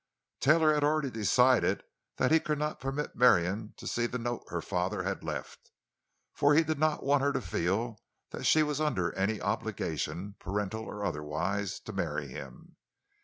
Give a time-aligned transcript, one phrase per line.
[0.39, 1.83] Taylor had already decided
[2.17, 5.69] that he could not permit Marion to see the note her father had left,
[6.33, 7.99] for he did not want her to feel
[8.31, 12.77] that she was under any obligation—parental or otherwise—to marry him.